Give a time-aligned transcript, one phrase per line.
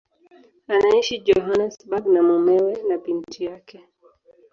[0.73, 3.79] Anaishi Johannesburg na mumewe na binti yake.